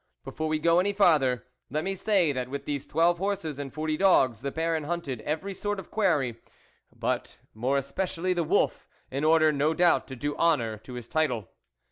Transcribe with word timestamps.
'Before 0.25 0.47
we 0.47 0.57
go 0.57 0.79
any 0.79 0.93
farther, 0.93 1.45
let 1.69 1.83
me 1.83 1.93
say 1.93 2.31
that 2.31 2.49
with 2.49 2.65
these 2.65 2.87
twelve 2.87 3.19
horses 3.19 3.59
and 3.59 3.71
forty 3.71 3.97
dogs 3.97 4.41
the 4.41 4.49
Baron 4.49 4.85
hunted 4.85 5.21
every 5.21 5.53
sort 5.53 5.79
of 5.79 5.91
quarry, 5.91 6.37
but 6.91 7.37
more 7.53 7.77
especially 7.77 8.33
the 8.33 8.43
wolf, 8.43 8.87
in 9.11 9.23
order 9.23 9.51
no 9.51 9.75
doubt 9.75 10.07
to 10.07 10.15
do 10.15 10.35
honour 10.37 10.77
to 10.79 10.93
his 10.93 11.07
title. 11.07 11.49